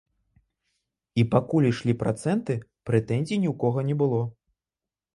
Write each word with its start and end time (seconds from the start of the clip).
І 1.23 1.25
пакуль 1.35 1.69
ішлі 1.73 1.97
працэнты, 2.03 2.57
прэтэнзій 2.93 3.41
ні 3.43 3.49
ў 3.55 3.57
кога 3.67 3.89
не 3.93 4.03
было. 4.05 4.21